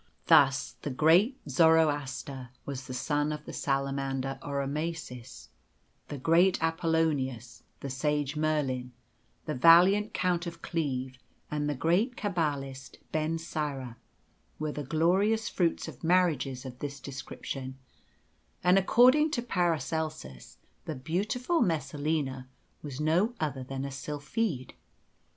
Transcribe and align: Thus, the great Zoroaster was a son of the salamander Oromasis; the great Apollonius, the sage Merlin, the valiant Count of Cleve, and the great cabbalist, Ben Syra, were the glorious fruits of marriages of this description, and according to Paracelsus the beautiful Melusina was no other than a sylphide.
Thus, 0.25 0.77
the 0.81 0.89
great 0.89 1.39
Zoroaster 1.47 2.49
was 2.65 2.89
a 2.89 2.93
son 2.95 3.31
of 3.31 3.45
the 3.45 3.53
salamander 3.53 4.39
Oromasis; 4.41 5.49
the 6.07 6.17
great 6.17 6.57
Apollonius, 6.59 7.61
the 7.81 7.89
sage 7.91 8.35
Merlin, 8.35 8.93
the 9.45 9.53
valiant 9.53 10.11
Count 10.11 10.47
of 10.47 10.63
Cleve, 10.63 11.19
and 11.51 11.69
the 11.69 11.75
great 11.75 12.15
cabbalist, 12.17 12.97
Ben 13.11 13.37
Syra, 13.37 13.95
were 14.57 14.71
the 14.71 14.83
glorious 14.83 15.47
fruits 15.49 15.87
of 15.87 16.03
marriages 16.03 16.65
of 16.65 16.79
this 16.79 16.99
description, 16.99 17.77
and 18.63 18.79
according 18.79 19.29
to 19.29 19.43
Paracelsus 19.43 20.57
the 20.85 20.95
beautiful 20.95 21.61
Melusina 21.61 22.47
was 22.81 22.99
no 22.99 23.35
other 23.39 23.63
than 23.63 23.85
a 23.85 23.91
sylphide. 23.91 24.73